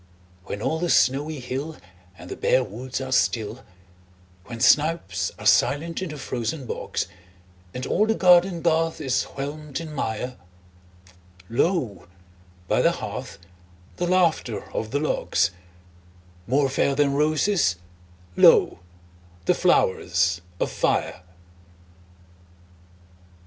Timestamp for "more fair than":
16.47-17.13